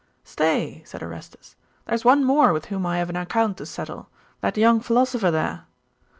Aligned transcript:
'Stay,' 0.23 0.81
said 0.83 1.03
Orestes; 1.03 1.55
'there 1.85 1.93
is 1.93 2.03
one 2.03 2.23
more 2.25 2.53
with 2.53 2.65
whom 2.65 2.87
I 2.87 2.97
have 2.97 3.11
an 3.11 3.15
account 3.15 3.57
to 3.57 3.67
settle 3.67 4.09
that 4.41 4.57
young 4.57 4.79
philosopher 4.79 5.29
there. 5.29 5.65